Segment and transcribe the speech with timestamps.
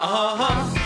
[0.00, 0.77] Uh-huh.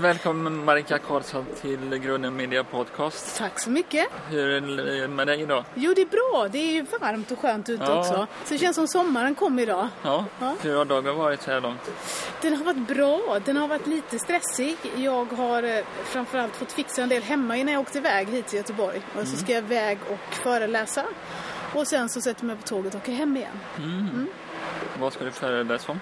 [0.00, 3.38] Välkommen Marika Karlsson till Grunden Media Podcast.
[3.38, 4.06] Tack så mycket.
[4.30, 4.60] Hur är
[5.00, 5.64] det med dig idag?
[5.74, 6.48] Jo, det är bra.
[6.48, 7.98] Det är ju varmt och skönt ute Ja.
[8.00, 8.26] också.
[8.44, 9.88] Så det känns som sommaren kom idag.
[10.02, 10.54] Ja, Ja.
[10.62, 11.90] hur har dagen varit så här långt?
[12.42, 13.38] Den har varit bra.
[13.44, 14.76] Den har varit lite stressig.
[14.96, 18.56] Jag har eh, framförallt fått fixa en del hemma innan jag åkte iväg hit till
[18.56, 19.00] Göteborg.
[19.20, 21.04] Och så ska jag iväg och föreläsa.
[21.74, 24.26] Och sen så sätter jag mig på tåget och åker hem igen.
[24.98, 26.00] Vad ska du föreläsa om?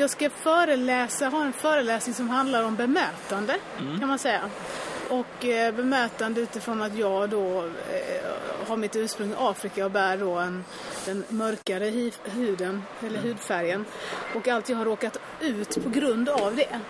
[0.00, 3.56] Jag ska föreläsa, ha en föreläsning som handlar om bemötande
[3.98, 4.50] kan man säga.
[5.08, 10.16] Och eh, bemötande utifrån att jag då eh, har mitt ursprung i Afrika och bär
[10.16, 10.64] då en,
[11.06, 13.84] den mörkare hi- huden, eller hudfärgen.
[14.34, 16.80] Och allt jag har råkat ut på grund av det.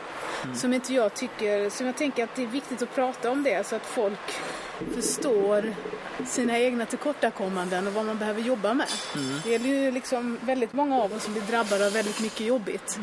[0.54, 3.66] Som inte jag tycker, som jag tänker att det är viktigt att prata om det
[3.66, 4.40] så att folk
[4.94, 5.74] förstår
[6.26, 8.86] sina egna tillkortakommanden och vad man behöver jobba med.
[9.44, 12.98] Det är ju liksom väldigt många av oss som blir drabbade av väldigt mycket jobbigt.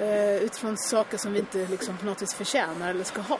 [0.00, 3.38] Eh, utifrån saker som vi inte liksom på något vis förtjänar eller ska ha.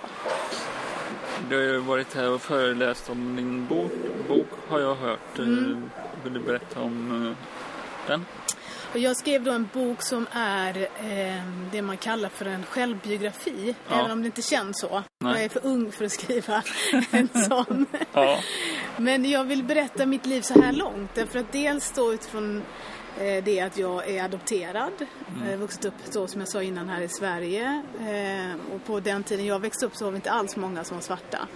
[1.48, 3.92] Du har ju varit här och föreläst om din bok,
[4.28, 5.38] bok har jag hört.
[5.38, 5.90] Mm.
[6.24, 7.36] Vill du berätta om eh,
[8.06, 8.24] den?
[8.92, 13.74] Och jag skrev då en bok som är eh, det man kallar för en självbiografi.
[13.88, 14.00] Ja.
[14.00, 15.02] Även om det inte känns så.
[15.24, 15.32] Nej.
[15.34, 16.62] Jag är för ung för att skriva
[17.10, 17.86] en sån.
[18.12, 18.38] Ja,
[18.96, 21.14] Men jag vill berätta mitt liv så här långt.
[21.14, 22.62] Därför att dels då utifrån
[23.18, 25.06] eh, det att jag är adopterad.
[25.44, 27.82] Jag har vuxit upp så som jag sa innan här i Sverige.
[28.00, 30.96] Eh, och på den tiden jag växte upp så var vi inte alls många som
[30.96, 31.48] var svarta.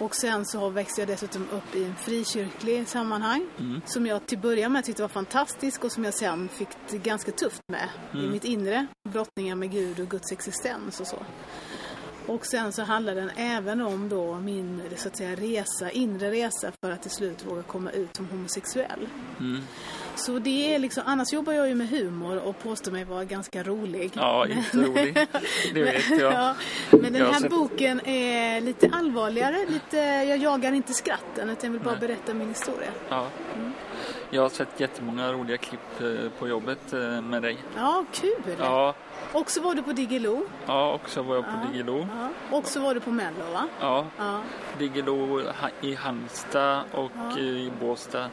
[0.00, 3.46] Och sen så växte jag dessutom upp i en frikyrklig sammanhang.
[3.84, 6.68] Som jag till början med tyckte var fantastisk och som jag sen fick
[7.02, 7.88] ganska tufft med.
[8.24, 8.86] I mitt inre.
[9.08, 11.16] Brottningar med Gud och Guds existens och så.
[12.26, 16.72] Och sen så handlar den även om då min så att säga, resa, inre resa
[16.80, 19.08] för att till slut våga komma ut som homosexuell.
[19.40, 19.62] Mm.
[20.14, 23.62] Så det är liksom, annars jobbar jag ju med humor och påstår mig vara ganska
[23.62, 24.12] rolig.
[24.14, 25.14] ja inte rolig.
[25.74, 26.32] Det vet jag.
[26.32, 26.54] Ja,
[26.90, 31.80] men den här boken är lite allvarligare, lite, jag jagar inte skratten utan jag vill
[31.80, 32.08] bara Nej.
[32.08, 32.90] berätta min historia.
[33.08, 33.26] Ja.
[34.32, 37.58] Jag har sett jättemånga roliga klipp eh, på jobbet eh, med dig.
[37.76, 38.56] Ja, kul!
[38.58, 38.94] Ja,
[39.32, 40.46] Och så var du på Diggiloo.
[40.66, 41.66] ja och så var jag på Ja.
[41.70, 42.08] Diggiloo.
[42.50, 42.56] Ja.
[42.58, 43.68] Och så var du på Mello va?
[43.80, 44.40] Ja, Ja.
[44.78, 45.42] Diggiloo
[45.80, 47.38] i Halmstad och Ja.
[47.38, 48.24] i Båstad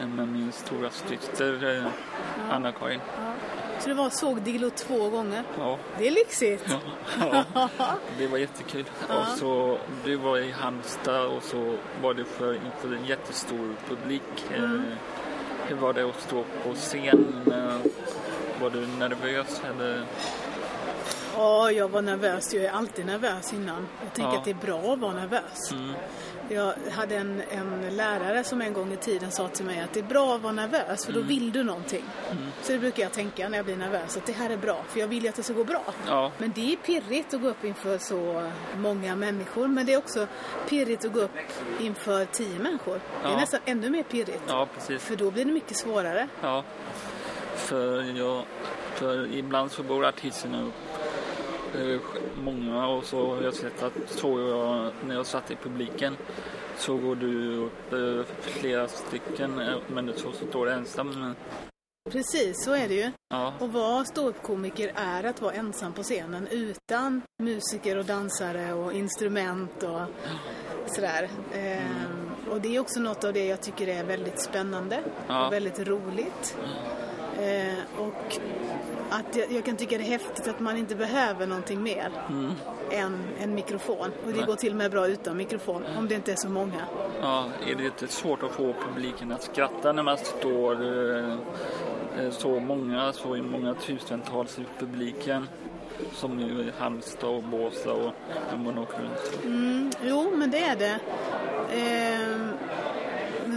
[0.00, 3.00] eh, med min stora syster eh, Anna-Karin.
[3.16, 3.32] ja.
[3.80, 5.42] Så du var såg Diggiloo två gånger.
[5.58, 6.76] Ja, Det är lyxigt!
[7.20, 7.44] ja,
[8.18, 8.84] det var jättekul.
[9.08, 9.14] Ja.
[9.20, 14.44] Och så du var i Halmstad och så var det för, inför en jättestor publik.
[14.56, 14.82] Mm.
[15.68, 17.40] Hur var det att stå på scen?
[17.52, 17.90] Eh,
[18.60, 20.04] Var du nervös eller?
[21.36, 22.54] Ja, jag var nervös.
[22.54, 23.86] Jag är alltid nervös innan.
[24.04, 24.38] Jag tänker Ja.
[24.38, 25.72] att det är bra att vara nervös.
[25.72, 25.92] Mm.
[26.48, 30.00] Jag hade en, en lärare som en gång i tiden sa till mig att det
[30.00, 32.04] är bra att vara nervös för då vill du någonting.
[32.62, 35.00] Så det brukar jag tänka när jag blir nervös att det här är bra för
[35.00, 35.82] jag vill ju att det ska gå bra.
[36.06, 39.98] Ja, Men det är pirrigt att gå upp inför så många människor men det är
[39.98, 40.26] också
[40.68, 41.30] pirrigt att gå upp
[41.80, 43.00] inför tio människor.
[43.22, 43.36] Det är Ja.
[43.36, 44.42] nästan ännu mer pirrigt.
[44.48, 44.68] ja.
[44.98, 46.28] För då blir det mycket svårare.
[46.42, 46.64] Ja,
[47.56, 48.44] för, jag,
[48.94, 50.74] för ibland så går artisterna upp
[52.36, 56.16] många och så har jag sett att så jag, när jag satt i publiken
[56.76, 61.34] så går du upp eh, flera stycken eh, men så står du ensam.
[62.10, 63.10] Precis, så är det ju.
[63.28, 68.92] Ja, Och vara ståuppkomiker är att vara ensam på scenen utan musiker och dansare och
[68.92, 70.00] instrument och
[70.94, 71.30] sådär.
[71.54, 75.46] Ehm, och det är också något av det jag tycker är väldigt spännande Ja.
[75.46, 76.56] och väldigt roligt.
[77.44, 78.38] Ehm, och
[79.10, 82.10] att jag, jag kan tycka det är häftigt att man inte behöver någonting mer
[82.90, 84.10] än en mikrofon.
[84.24, 84.46] Och det Nej.
[84.46, 86.86] går till och med bra utan mikrofon om det inte är så många.
[87.22, 91.32] ja, är det inte svårt att få publiken att skratta när man står eh,
[92.18, 95.48] eh, så många, så många tusentals i publiken?
[96.12, 98.12] Som ju i Halmstad och Båstad och
[98.50, 99.44] när man åker runt.
[99.44, 100.98] Mm, jo, men det är det.
[101.72, 102.43] Ehm,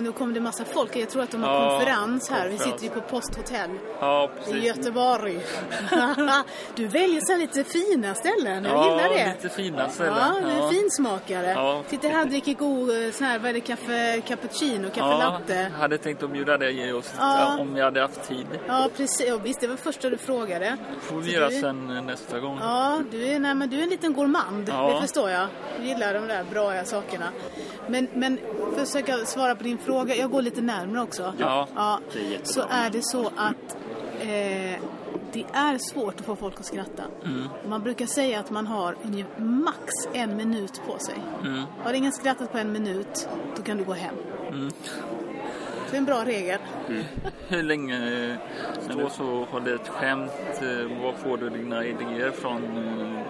[0.08, 0.96] nu kommer det massa folk.
[0.96, 2.48] Jag tror att de har Ja, konferens här.
[2.50, 2.82] Vi konferens.
[2.82, 3.70] sitter ju på Posthotell
[4.00, 4.58] Ja, i.
[4.60, 5.40] Göteborg.
[6.76, 8.64] du väljer så lite fina ställen.
[8.64, 9.34] Jag ja, gillar det.
[9.44, 10.14] lite fina ställen.
[10.18, 11.52] Ja, du är en finsmakare.
[11.56, 11.82] Ja.
[11.88, 15.18] Sitter här och dricker god eh, sån här, vad är det, kaffe cappuccino, kaffe Ja,
[15.18, 15.72] latte.
[15.80, 17.58] hade tänkt att bjuda dig just Ja.
[17.60, 18.48] om jag hade haft tid.
[18.68, 19.28] Ja, precis.
[19.28, 20.78] Ja, visst, det var första du frågade.
[21.02, 22.58] får vi göra du sen eh, nästa gång.
[22.62, 24.70] Ja, du är, nej, men du är en liten gourmand.
[24.70, 24.94] Ja.
[24.94, 25.48] Det förstår jag.
[25.80, 27.26] Du gillar de där bra sakerna.
[27.90, 28.40] Men, men
[28.76, 30.16] försöka svara på din fråga.
[30.16, 31.34] Jag går lite närmare också.
[31.38, 31.68] Ja.
[31.76, 32.00] ja
[32.44, 33.78] så är det så att
[34.22, 34.82] eh,
[35.34, 37.04] det är svårt att få folk att skratta.
[37.70, 38.96] Man brukar säga att man har
[39.42, 41.16] max en minut på sig.
[41.84, 44.16] Har ingen skrattat på en minut, då kan du gå hem.
[45.92, 46.60] Det är en bra regel.
[47.48, 48.38] Hur länge
[48.90, 50.32] då så har det ett skämt?
[50.62, 52.64] eh, Var får du dina idéer från?
[52.78, 53.24] eh?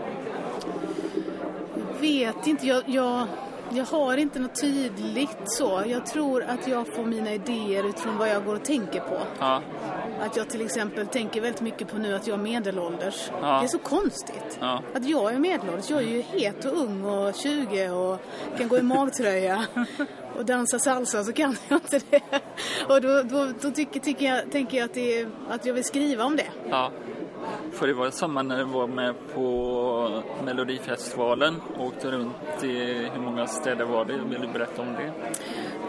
[2.01, 3.27] vet inte, jag, jag,
[3.71, 5.83] jag har inte något tydligt så.
[5.87, 9.19] Jag tror att jag får mina idéer utifrån vad jag går och tänker på.
[9.39, 9.61] Ja,
[10.21, 13.31] Att jag till exempel tänker väldigt mycket på nu att jag är medelålders.
[13.41, 13.59] Ja.
[13.59, 14.57] Det är så konstigt.
[14.59, 14.81] Ja.
[14.95, 15.89] Att jag är medelålders.
[15.89, 18.19] Jag är ju het och ung och 20 och
[18.57, 19.65] kan gå i magtröja
[20.37, 22.41] och dansa salsa så kan jag inte det.
[22.87, 26.23] Och då, då, då tycker, tycker jag, tänker jag att, det att jag vill skriva
[26.23, 26.51] om det.
[27.77, 33.21] För det var samma när jag var med på Melodifestivalen och åkte runt i hur
[33.21, 34.13] många städer var det?
[34.13, 35.11] Vill du berätta om det?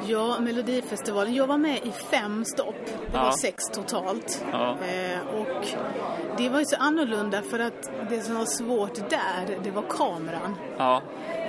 [0.07, 1.35] Ja, Melodifestivalen.
[1.35, 2.75] Jag var med i fem stopp.
[2.87, 3.23] Det Ja.
[3.23, 4.45] var sex totalt.
[4.53, 4.71] Ja.
[4.71, 5.67] Eh, och
[6.39, 10.55] det var ju så annorlunda för att det som var svårt där, det var kameran.
[10.79, 11.03] Ja,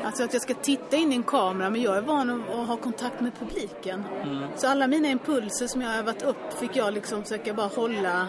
[0.03, 2.77] Alltså att jag ska titta in i en kamera, men jag är van att, ha
[2.77, 4.03] kontakt med publiken.
[4.55, 8.27] Så alla mina impulser som jag har övat upp fick jag liksom försöka bara hålla,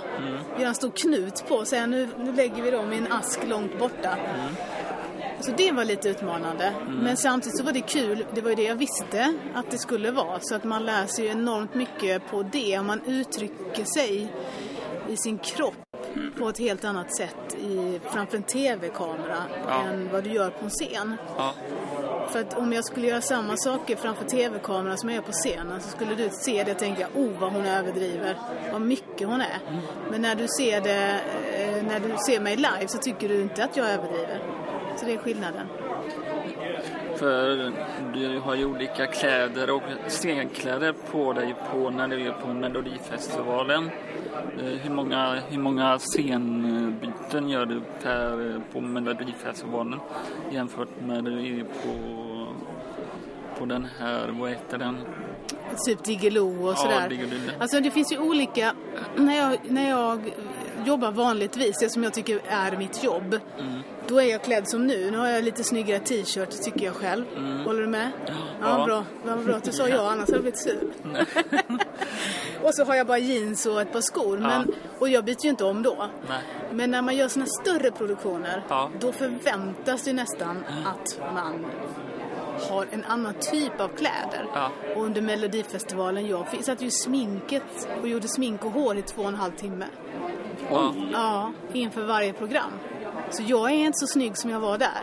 [0.58, 3.48] göra en stor knut på och säga nu, nu lägger vi dem i en ask
[3.48, 4.16] långt borta.
[5.40, 6.74] Så det var lite utmanande.
[6.88, 8.26] Men samtidigt så var det kul.
[8.34, 10.40] Det var ju det jag visste att det skulle vara.
[10.40, 12.78] Så att man lär sig ju enormt mycket på det.
[12.78, 14.32] Och man uttrycker sig
[15.08, 15.89] i sin kropp
[16.38, 19.82] på ett helt annat sätt i, framför en tv-kamera Ja.
[19.82, 21.16] än vad du gör på en scen.
[21.36, 21.54] ja,
[22.28, 25.80] För att om jag skulle göra samma saker framför tv-kameran som jag gör på scenen
[25.80, 28.36] så skulle du se det och tänka, oh vad hon överdriver,
[28.72, 29.58] vad mycket hon är.
[30.10, 31.20] Men när du ser det,
[31.58, 34.42] eh, när du ser mig live så tycker du inte att jag överdriver.
[34.96, 35.66] Så det är skillnaden.
[37.20, 37.72] För
[38.14, 43.90] du har ju olika kläder och scenkläder på dig på när du är på Melodifestivalen.
[44.58, 50.00] Eh, Hur många, hur många scenbyten gör du per, på Melodifestivalen
[50.50, 51.94] jämfört med när du är på,
[53.58, 54.96] på den här, vad heter den?
[55.86, 57.08] Typ Diggiloo och Ja, sådär.
[57.08, 57.38] Diggiloo.
[57.58, 58.72] Alltså det finns ju olika,
[59.16, 60.20] när jag, när jag
[60.86, 63.80] jobbar vanligtvis, det som jag tycker är mitt jobb, Mm.
[64.08, 65.10] då är jag klädd som nu.
[65.10, 67.24] Nu har jag lite snyggare t-shirt tycker jag själv.
[67.64, 68.10] Håller du med?
[68.26, 68.80] Ja, Mm.
[68.80, 68.86] Ja.
[68.86, 69.04] bra.
[69.24, 70.92] Vad bra att du sa ja, annars hade jag blivit sur.
[72.62, 74.38] och så har jag bara jeans och ett par skor.
[74.38, 76.08] Men, och jag byter ju inte om då.
[76.28, 76.40] Nej.
[76.72, 78.90] Men när man gör såna större produktioner, Ja.
[79.00, 81.66] då förväntas det nästan att man
[82.70, 84.46] har en annan typ av kläder.
[84.54, 84.70] Ja.
[84.96, 89.28] Och under Melodifestivalen, jag satt ju sminket och gjorde smink och hår i två och
[89.28, 89.84] en halv timme.
[90.70, 90.94] Ja.
[91.12, 92.70] Ja, inför varje program.
[93.30, 95.02] Så jag är inte så snygg som jag var där.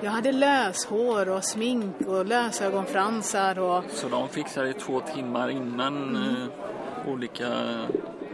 [0.00, 3.84] Jag hade löshår och smink och lösögonfransar och...
[3.90, 7.48] Så de fixar det två timmar innan eh, olika...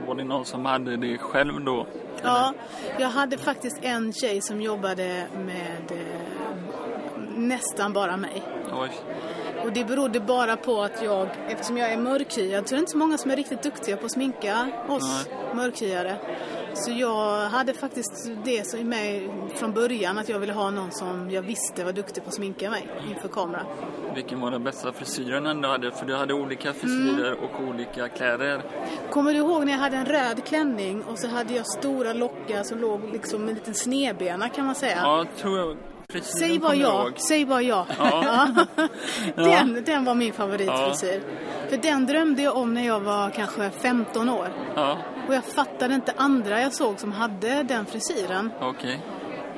[0.06, 1.86] Var det någon som hade det själv då?
[2.22, 2.52] Ja,
[2.98, 6.34] jag hade faktiskt en tjej som jobbade med eh,
[7.36, 8.42] nästan bara mig.
[8.80, 8.90] Oj.
[9.64, 12.92] Och det berodde bara på att jag, eftersom jag är mörkhyad, så är det inte
[12.92, 16.16] så många som är riktigt duktiga på att sminka oss mörkhyade.
[16.74, 21.42] Så jag hade faktiskt det mig från början att jag ville ha någon som jag
[21.42, 23.66] visste var duktig på att sminka mig inför kamera.
[24.14, 25.90] Vilken var den bästa frisyren du hade?
[25.90, 28.62] För du hade olika frisyrer och olika kläder.
[29.10, 32.62] Kommer du ihåg när jag hade en röd klänning och så hade jag stora lockar
[32.62, 34.98] som låg liksom med en liten snedbena kan man säga?
[35.02, 35.76] Ja, tror jag.
[36.14, 37.12] Frisyren Säg bara ja, ihåg.
[37.16, 37.86] säg bara ja.
[37.98, 38.46] Ja.
[39.36, 41.22] den, den var min favoritfrisyr.
[41.68, 44.48] För den drömde jag om när jag var kanske 15 år.
[44.76, 49.00] Ja, Och jag fattade inte andra jag såg som hade den frisyren okej.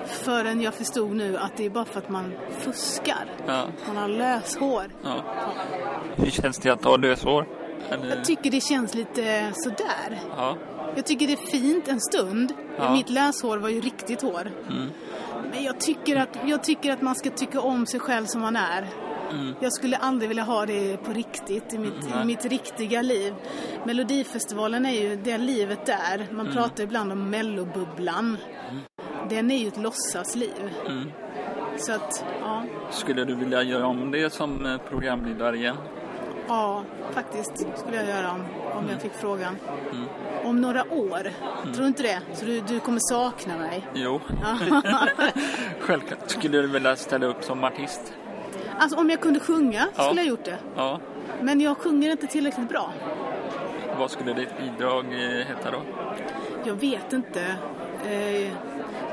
[0.06, 3.26] förrän jag förstod nu att det är bara för att man fuskar.
[3.46, 4.84] Ja, Man har löshår.
[5.04, 5.25] ja.
[6.16, 7.46] Hur känns det att ha löshår?
[7.90, 8.16] Eller?
[8.16, 10.20] Jag tycker det känns lite sådär.
[10.36, 10.56] Ja,
[10.96, 12.52] Jag tycker det är fint en stund.
[12.78, 12.92] Ja.
[12.92, 14.50] Mitt löshår var ju riktigt hår.
[14.70, 14.90] Mm.
[15.56, 18.56] Men jag tycker, att, jag tycker att man ska tycka om sig själv som man
[18.56, 18.86] är.
[19.30, 19.54] Mm.
[19.60, 22.22] Jag skulle aldrig vilja ha det på riktigt i mitt, Nej.
[22.22, 23.34] i mitt riktiga liv.
[23.84, 26.26] Melodifestivalen är ju det livet där.
[26.30, 26.52] Man Mm.
[26.58, 28.36] pratar ibland om mellobubblan.
[29.30, 30.70] Den är ju ett låtsasliv.
[30.86, 31.10] Mm.
[31.78, 35.76] Så att, ja, skulle du vilja göra om det som eh, programledare igen?
[36.48, 38.40] Ja, faktiskt skulle jag göra om,
[38.72, 38.90] om Mm.
[38.90, 39.56] jag fick frågan.
[40.44, 41.30] Om några år,
[41.64, 42.20] tror du inte det?
[42.34, 43.86] Så du, du kommer sakna mig?
[43.94, 44.20] Jo.
[45.80, 46.30] Självklart.
[46.30, 48.12] Skulle du vilja ställa upp som artist?
[48.78, 50.02] Alltså om jag kunde sjunga Ja.
[50.04, 50.58] skulle jag gjort det.
[50.76, 51.00] Ja.
[51.42, 52.90] Men jag sjunger inte tillräckligt bra.
[53.98, 55.82] Vad skulle ditt bidrag eh, heta då?
[56.64, 57.40] Jag vet inte.
[58.04, 58.52] Eh,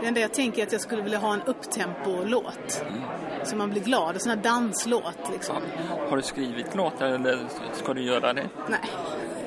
[0.01, 2.85] det enda jag tänker är att jag skulle vilja ha en upptempo-låt.
[3.43, 4.13] Så man blir glad.
[4.15, 5.55] En sån här danslåt liksom.
[6.09, 7.39] Har du skrivit låtar eller
[7.73, 8.49] ska du göra det?
[8.69, 8.79] Nej.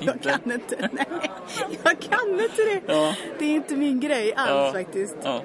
[0.00, 0.28] Jag Inte?
[0.28, 0.88] kan inte.
[0.92, 1.06] Nej,
[1.84, 2.80] jag kan inte det.
[2.94, 3.14] Ja.
[3.38, 4.72] Det är inte min grej alls Ja.
[4.72, 5.16] faktiskt.
[5.22, 5.40] Ja.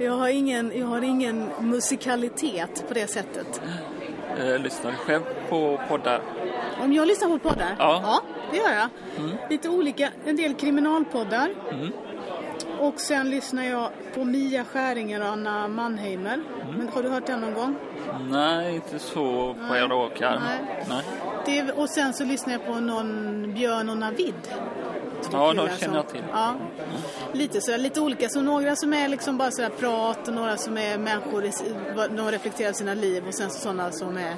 [0.00, 3.60] Jag har, ingen, jag har ingen musikalitet på det sättet.
[4.40, 6.20] Eh, lyssnar du själv på poddar?
[6.82, 7.76] Om jag lyssnar på poddar?
[7.78, 8.20] Ja.
[8.50, 8.88] det gör jag.
[9.50, 10.08] Lite olika.
[10.24, 11.48] En del kriminalpoddar.
[11.72, 11.92] Mm.
[12.80, 16.34] Och sen lyssnar jag på Mia Skäringer och Anna Mannheimer.
[16.34, 16.74] Mm.
[16.76, 17.76] Men har du hört den någon gång?
[18.30, 20.42] Nej, inte så på en rak arm.
[20.46, 20.84] Nej.
[20.88, 21.02] Nej.
[21.46, 24.34] Det och sen så lyssnar jag på någon Björn och Navid.
[25.32, 26.22] Ja, de känner som- jag till.
[26.32, 26.54] Ja,
[27.32, 28.28] lite sådär, lite olika.
[28.28, 31.50] Så några som är liksom bara sådär prat och några som är människor, i,
[32.16, 34.34] de reflekterar sina liv och sen så sådana som är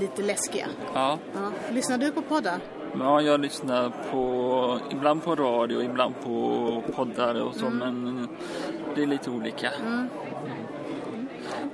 [0.00, 0.66] lite läskiga.
[0.94, 1.18] Ja.
[1.34, 1.50] Ja.
[1.70, 2.58] Lyssnar du på poddar?
[2.98, 8.28] Ja, jag lyssnar på, ibland på radio, ibland på poddar och så, men
[8.94, 9.70] det är lite olika.
[9.70, 10.08] Mm.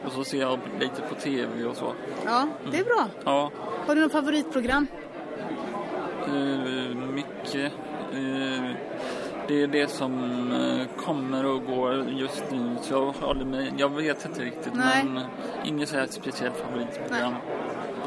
[0.04, 1.92] Och så ser jag lite på tv och så.
[2.24, 3.06] Ja, det är bra.
[3.24, 3.50] Ja,
[3.86, 4.86] Har du något favoritprogram?
[6.26, 7.72] eh, mycket.
[8.12, 8.70] Eh,
[9.48, 10.12] det är det som
[10.52, 15.04] eh, kommer och går just nu, så jag håller mig, jag vet inte riktigt, Nej.
[15.04, 15.24] men
[15.64, 17.34] inget så här speciellt favoritprogram.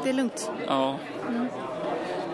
[0.04, 0.50] Det är lugnt.
[0.66, 0.96] Ja.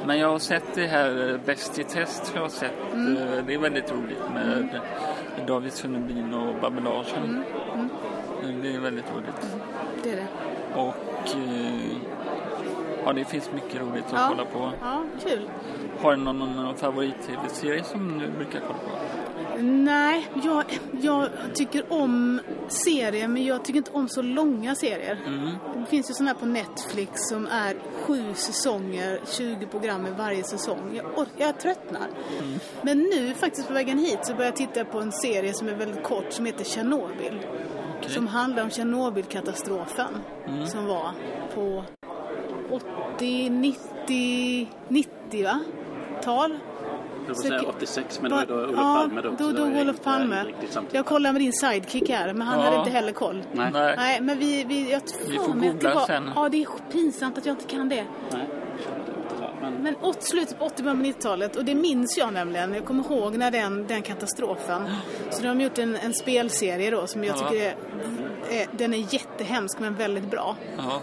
[0.07, 2.33] Men jag har sett det här eh, Bäst i test.
[2.35, 2.73] Jag har sett.
[2.95, 4.81] eh, Det är väldigt roligt med
[5.47, 7.43] David Sundebyn och Babben Larsson.
[8.43, 9.57] Eh, Det är väldigt roligt.
[10.03, 10.27] Det är det.
[10.81, 10.95] Och
[13.05, 14.27] ja, det finns mycket roligt att Ja.
[14.29, 14.73] kolla på.
[14.83, 15.49] Ja, kul.
[16.01, 18.91] Har du någon, någon favorit-tv-serie som du brukar kolla på?
[19.63, 20.65] Nej, jag,
[21.03, 25.19] jag tycker om serier men jag tycker inte om så långa serier.
[25.81, 30.45] Det finns ju sådana här på Netflix som är sju säsonger, 20 program i varje
[30.45, 30.97] säsong.
[30.97, 32.09] Jag, orkar, jag tröttnar.
[32.83, 35.75] Men nu faktiskt på vägen hit så börjar jag titta på en serie som är
[35.75, 37.47] väldigt kort som heter Tjernobyl.
[37.99, 38.11] Okej.
[38.11, 40.19] Som handlar om Tjernobylkatastrofen
[40.67, 41.11] som var
[41.55, 41.85] på
[43.17, 45.61] 80, 90, 90 va?
[46.23, 46.59] Tal?
[47.31, 49.21] Jag får Så- säga 86, men det var då Olof ja, Palme.
[49.23, 50.45] Då det dog var Olof Palme.
[50.91, 52.65] Jag kollar med din sidekick här, men han Ja.
[52.65, 53.43] hade inte heller koll.
[53.53, 53.71] Nej.
[53.73, 53.95] Nej.
[53.97, 54.65] Nej, men vi...
[54.65, 56.31] vi jag Vi får googla det var, sen.
[56.37, 58.05] Ja, det är pinsamt att jag inte kan det.
[58.33, 58.49] Nej.
[59.61, 62.75] Men, Men åt, slutet på 80 början på 90-talet, och det minns jag nämligen.
[62.75, 64.91] Jag kommer ihåg när den, den katastrofen.
[65.31, 67.49] Så de har gjort en, en spelserie då som jag Ja.
[67.51, 67.75] tycker är,
[68.51, 68.67] är...
[68.73, 70.57] Den är jättehemsk men väldigt bra.
[70.77, 71.01] Ja.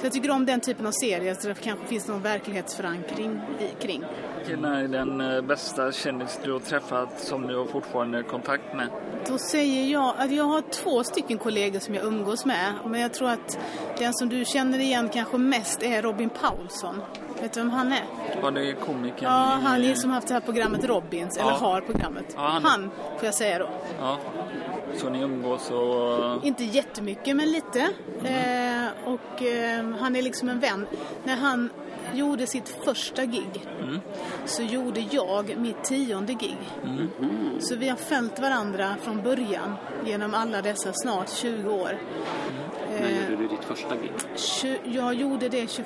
[0.00, 3.82] Så jag tycker om den typen av serier så det kanske finns någon verklighetsförankring i,
[3.86, 4.04] kring.
[4.46, 8.88] Vilken är den eh, bästa kändis du har träffat som du har fortfarande kontakt med?
[9.28, 12.72] Då säger jag att jag har två stycken kollegor som jag umgås med.
[12.86, 13.58] Men jag tror att
[13.98, 17.02] den som du känner igen kanske mest är Robin Paulsson.
[17.42, 18.04] Vet du vem han är?
[18.42, 19.18] Var det komikern?
[19.32, 21.56] Ja, han är som haft det här programmet Robins, eller Ja.
[21.56, 22.24] har programmet.
[22.36, 23.68] Ja, han- han, får jag säga då.
[24.00, 24.18] Ja.
[24.96, 26.44] Så ni umgås och...
[26.46, 27.80] Inte jättemycket, men lite.
[28.24, 28.75] Eh,
[29.06, 30.86] och eh, han är liksom en vän.
[31.24, 31.70] När han
[32.14, 33.66] gjorde sitt första gig
[34.44, 36.58] så gjorde jag mitt tionde gig.
[37.58, 39.74] Så vi har följt varandra från början
[40.06, 41.98] genom alla dessa snart 20 år.
[42.98, 43.35] ditt
[43.66, 44.12] första gig?
[44.84, 45.84] Jag gjorde det 20-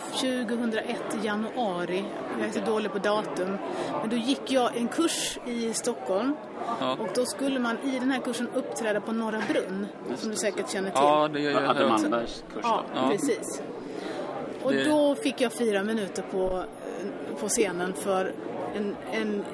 [0.54, 0.86] 2001
[1.22, 2.04] i januari.
[2.38, 3.56] Jag är så dålig på datum.
[4.00, 6.36] Men då gick jag en kurs i Stockholm.
[6.80, 6.92] Ja.
[6.92, 9.86] Och då skulle man i den här kursen uppträda på Norra Brunn.
[10.16, 11.00] Som du säkert känner till.
[11.02, 11.64] Ja, det gör jag.
[11.70, 11.88] Adde.
[11.88, 13.00] Malmbergs kurs Ja, då?
[13.00, 13.08] Ja.
[13.10, 13.62] precis.
[14.62, 16.64] Och Det- då fick jag fyra minuter på,
[17.40, 18.32] på scenen för
[18.76, 19.44] en, en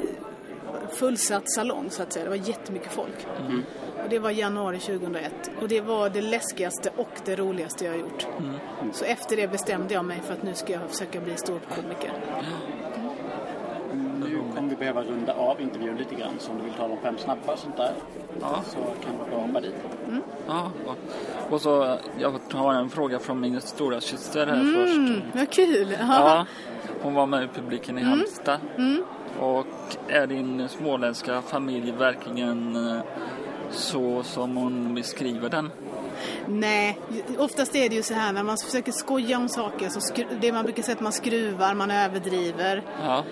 [0.93, 2.25] fullsatt salong så att säga.
[2.25, 3.27] Det var jättemycket folk.
[3.41, 3.63] Mm.
[4.05, 5.51] Och det var januari 2001.
[5.63, 8.27] Och det var det läskigaste och det roligaste jag har gjort.
[8.39, 8.93] Mm.
[8.93, 12.13] Så efter det bestämde jag mig för att nu ska jag försöka bli ståuppkomiker.
[14.19, 16.35] Nu kommer vi behöva runda av intervjun lite grann.
[16.39, 17.93] Så om du vill tala om fem snabba och sånt där
[18.41, 18.61] Ja.
[18.67, 19.75] så kan du bara hoppa dit.
[20.47, 24.97] Ja, och- och så jag har en fråga från min stora syster här först.
[24.97, 25.97] Mm, vad kul!
[26.01, 26.07] Ja.
[26.09, 26.47] Ja,
[27.03, 28.61] hon var med i publiken i Halmstad.
[29.41, 29.67] Och
[30.09, 33.01] är din småländska familj verkligen eh,
[33.71, 35.71] så som hon beskriver den?
[36.49, 36.99] Nej,
[37.39, 40.01] oftast är det ju så här när man försöker skoja om saker så
[40.41, 42.83] det man brukar säga att man skruvar, man överdriver.
[43.03, 43.25] Ja,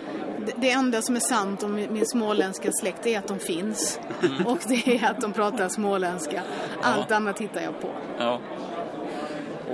[0.46, 4.00] Det- Det enda som är sant om min småländska släkt är att de finns.
[4.46, 6.42] Och det är att de pratar småländska.
[6.82, 7.88] Allt annat hittar jag på.
[8.18, 8.40] ja.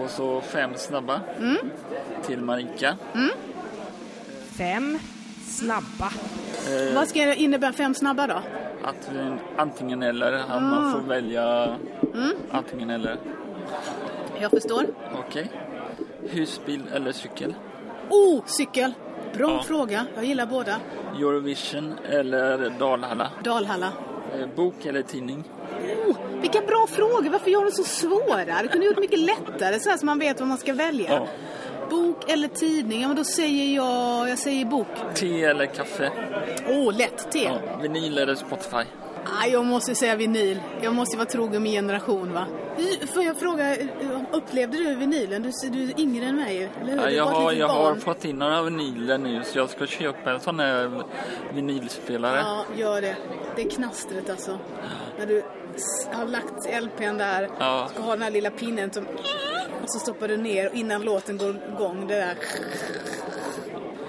[0.02, 1.20] Och så fem snabba
[2.26, 2.96] till Marika.
[4.58, 4.98] Fem
[5.46, 6.12] snabba.
[6.68, 8.42] Eh, Vad ska det innebära fem snabba då?
[8.84, 9.10] Att
[9.56, 11.76] antingen eller, att man får välja
[12.50, 13.16] antingen eller.
[14.40, 14.86] Jag förstår.
[15.18, 15.50] Okej.
[16.30, 17.54] Husbil eller cykel?
[18.10, 18.92] Oh, cykel!
[19.34, 19.62] Bra Ja.
[19.62, 20.06] fråga.
[20.14, 20.76] Jag gillar båda.
[21.18, 23.30] Eurovision eller Dalhalla?
[23.44, 23.92] Dalhalla.
[24.38, 25.44] Eh, Bok eller tidning?
[26.08, 27.30] Oh, vilka bra frågor!
[27.30, 28.62] Varför gör de så svåra?
[28.62, 31.10] Det kunde gjort mycket lättare så här så man vet vad man ska välja.
[31.12, 31.26] Ja.
[31.90, 33.00] Bok eller tidning?
[33.02, 34.86] Ja, men då säger jag, jag säger bok.
[35.14, 36.10] Te eller kaffe?
[36.68, 37.42] Åh, oh, lätt te.
[37.44, 37.58] Ja.
[37.82, 38.76] Vinyl eller Spotify?
[39.24, 40.60] Ah, jag måste säga vinyl.
[40.82, 42.46] Jag måste vara trogen min generation va.
[43.14, 43.76] Får jag fråga,
[44.32, 45.42] upplevde du vinylen?
[45.42, 46.98] Du, du är yngre än mig eller hur?
[47.00, 50.40] Ja, jag har, jag har fått in några vinyler nu så jag ska köpa en
[50.40, 51.02] sån här
[51.54, 52.38] vinylspelare.
[52.38, 53.16] Ja, gör det.
[53.56, 54.58] Det är knastret alltså.
[55.18, 55.42] När du
[56.12, 57.88] har lagt LPn där, Ja.
[57.94, 59.06] ska ha den här lilla pinnen som...
[59.82, 62.06] Och så stoppar du ner innan låten går igång.
[62.06, 62.34] Det där...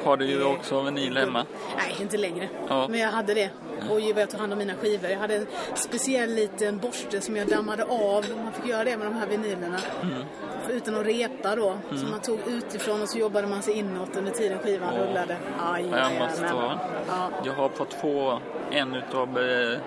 [0.03, 1.45] Har du ju också vinyl hemma?
[1.77, 2.49] Nej, inte längre.
[2.67, 2.87] Ja.
[2.87, 3.49] Men jag hade det.
[3.89, 5.09] Oj, vad jag tog hand om mina skivor.
[5.09, 8.25] Jag hade en speciell liten borste som jag dammade av.
[8.43, 9.79] Man fick göra det med de här vinylerna.
[10.03, 10.23] Mm.
[10.69, 11.77] Utan att repa då.
[11.95, 15.37] Så man tog utifrån och så jobbade man sig inåt under tiden skivan rullade.
[15.59, 16.79] Aj, Ja, jag måste ha.
[17.07, 17.29] Ja.
[17.45, 18.39] Jag har fått två.
[18.71, 19.79] En utav eh,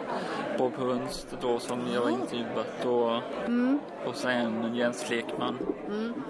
[0.59, 3.79] Bob Hunst då som jag har intervjuat och, Mm.
[4.07, 5.59] och sen Jens Lekman.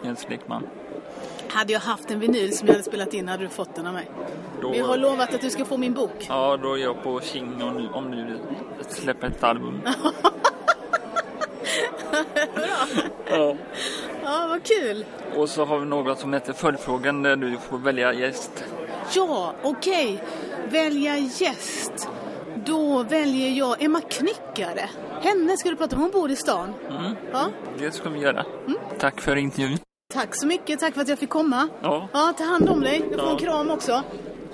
[0.05, 0.67] Jens Lekman.
[1.49, 3.93] Hade jag haft en vinyl som jag hade spelat in hade du fått den av
[3.95, 4.11] mig.
[4.61, 6.27] Då, jag har lovat att du ska få min bok.
[6.29, 8.39] Ja, då är jag på King och nu, om nu
[8.89, 9.81] släpper ett album.
[13.31, 13.57] ja.
[14.23, 15.05] Ja, vad kul.
[15.37, 18.65] Och så har vi några som heter Följdfrågan där du får välja gäst.
[19.15, 20.23] Ja, okej.
[20.69, 22.09] Välja gäst.
[22.67, 24.89] Då väljer jag Emma Knyckare.
[25.23, 26.03] Henne ska du prata om.
[26.03, 26.75] Hon bor i stan.
[26.91, 27.17] Mm.
[27.33, 27.47] Ja.
[27.79, 28.45] Det ska vi göra.
[28.99, 29.79] Tack för intervjun.
[30.15, 30.81] Tack så mycket.
[30.81, 31.69] Tack för att jag fick komma.
[31.83, 32.09] Ja.
[32.13, 32.99] Ja, ta hand om dig.
[33.11, 33.31] Du får Ja.
[33.31, 34.03] en kram också.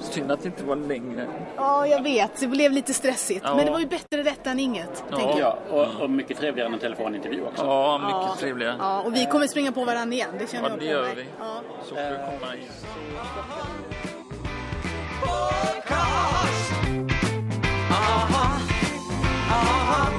[0.00, 1.26] Synd att det inte var längre.
[1.57, 2.40] Ja, jag vet.
[2.40, 3.40] Det blev lite stressigt.
[3.45, 3.55] Ja.
[3.57, 5.17] Men det var ju bättre detta än inget, Ja.
[5.17, 5.57] tänker jag.
[5.71, 7.64] Ja, och, och mycket trevligare än en telefonintervju också.
[7.64, 8.37] Ja, mycket Ja.
[8.38, 8.76] trevligare.
[8.79, 10.31] Ja, och vi kommer springa på varandra igen.
[10.38, 11.14] Det känner Ja, jag det på gör mig.
[11.17, 11.25] vi.
[11.38, 11.61] Ja.
[11.88, 12.62] Så får du komma in.
[18.12, 18.59] uh-huh,
[19.50, 20.10] uh-huh.